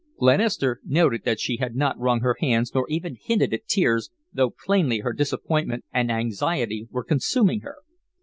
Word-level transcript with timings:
Glenister 0.17 0.81
noted 0.83 1.25
that 1.25 1.39
she 1.39 1.57
had 1.57 1.75
not 1.75 1.95
wrung 1.99 2.21
her 2.21 2.35
hands 2.39 2.73
nor 2.73 2.89
even 2.89 3.17
hinted 3.23 3.53
at 3.53 3.67
tears, 3.67 4.09
though 4.33 4.49
plainly 4.49 5.01
her 5.01 5.13
disappointment 5.13 5.85
and 5.93 6.11
anxiety 6.11 6.87
were 6.89 7.03
consuming 7.03 7.59
her. 7.59 7.75